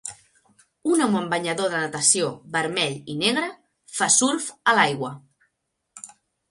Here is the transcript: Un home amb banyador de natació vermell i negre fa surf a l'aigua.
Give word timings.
Un 0.91 1.03
home 1.05 1.19
amb 1.19 1.33
banyador 1.33 1.69
de 1.75 1.81
natació 1.83 2.31
vermell 2.57 2.97
i 3.15 3.19
negre 3.21 3.53
fa 4.01 4.11
surf 4.19 4.53
a 4.73 4.77
l'aigua. 4.81 5.15